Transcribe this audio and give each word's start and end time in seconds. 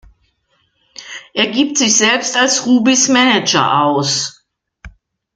Er 1.35 1.45
gibt 1.51 1.77
sich 1.77 1.95
selbst 1.95 2.35
als 2.35 2.65
Rubys 2.65 3.07
Manager 3.07 3.81
aus. 3.83 4.43